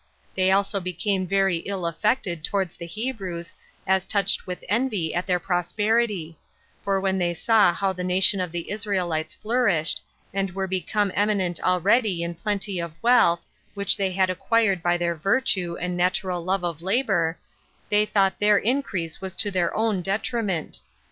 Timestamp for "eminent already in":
11.13-12.33